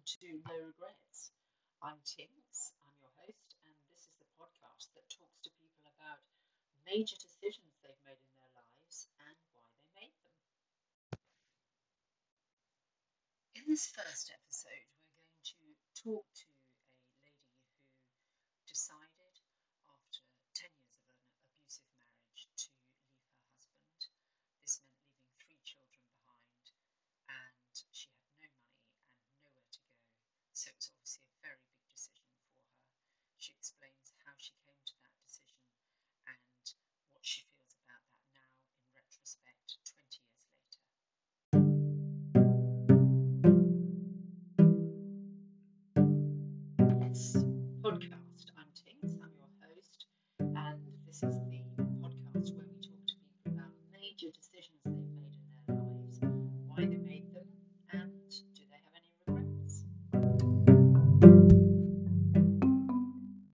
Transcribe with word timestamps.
to 0.00 0.40
No 0.48 0.56
Regrets. 0.64 1.28
I'm 1.84 2.00
Tinks, 2.08 2.72
I'm 2.80 2.96
your 3.04 3.12
host, 3.20 3.52
and 3.68 3.74
this 3.92 4.08
is 4.08 4.16
the 4.16 4.32
podcast 4.40 4.88
that 4.96 5.04
talks 5.12 5.40
to 5.44 5.52
people 5.60 5.84
about 5.92 6.24
major 6.88 7.20
decisions 7.20 7.76
they've 7.84 8.04
made 8.08 8.16
in 8.16 8.32
their 8.40 8.48
lives 8.56 9.12
and 9.20 9.36
why 9.52 9.68
they 9.76 10.08
made 10.08 10.16
them. 10.24 10.36
In 13.60 13.68
this 13.68 13.92
first 13.92 14.32
episode, 14.32 14.88
This 51.22 51.34
is 51.34 51.36
the 51.76 51.82
podcast 52.00 52.56
where 52.56 52.64
we 52.64 52.80
talk 52.80 53.04
to 53.08 53.14
people 53.14 53.52
about 53.52 53.74
major 53.92 54.28
decisions 54.32 54.80
they've 54.86 55.09